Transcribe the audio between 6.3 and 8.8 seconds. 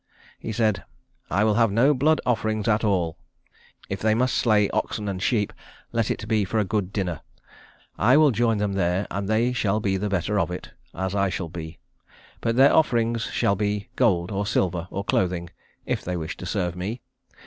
for a good dinner. I will join them